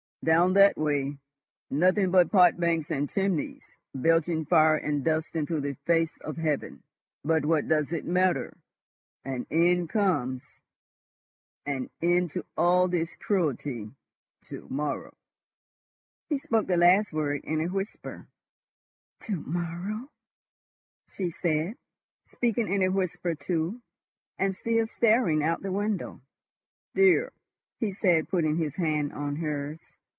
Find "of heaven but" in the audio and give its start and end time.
6.21-7.43